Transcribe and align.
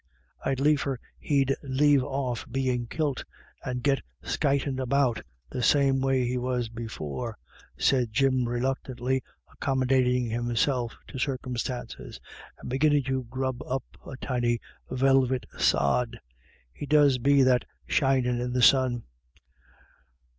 u 0.43 0.49
I'd 0.51 0.59
liefer 0.59 0.99
he'd 1.19 1.55
lave 1.61 2.03
off 2.03 2.47
bein* 2.49 2.87
kilt, 2.87 3.23
and 3.63 3.83
git 3.83 4.01
skytin* 4.23 4.79
about 4.79 5.21
the 5.51 5.61
same 5.61 6.01
way 6.01 6.25
he 6.25 6.39
was 6.39 6.69
before," 6.69 7.37
said 7.77 8.11
Jim, 8.11 8.49
re 8.49 8.59
luctantly 8.59 9.21
accommodating 9.53 10.25
himself 10.27 10.97
to 11.09 11.19
circumstances, 11.19 12.19
and 12.59 12.67
beginning 12.67 13.03
to 13.03 13.25
grub 13.25 13.61
up 13.61 13.83
a 14.03 14.17
tiny 14.17 14.59
velvet 14.89 15.45
sod;" 15.59 16.19
he 16.73 16.87
does 16.87 17.19
be 17.19 17.43
that 17.43 17.63
shinin' 17.87 18.41
in 18.41 18.53
the 18.53 18.63
sun." 18.63 19.03